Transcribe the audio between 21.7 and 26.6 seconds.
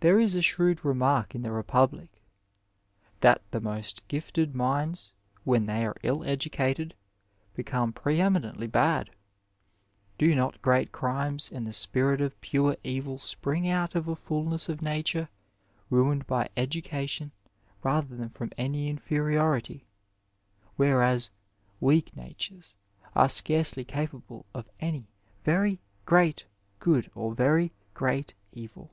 weak natures are scarcely capable of any very great